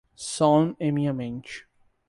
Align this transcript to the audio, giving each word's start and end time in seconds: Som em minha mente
Som 0.15 0.75
em 0.79 0.91
minha 0.91 1.13
mente 1.13 1.67